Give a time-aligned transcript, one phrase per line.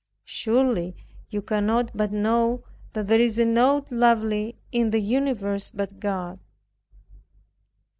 [0.25, 0.95] Surely
[1.29, 2.63] you cannot but know
[2.93, 6.39] that there is nought lovely in the universe but God.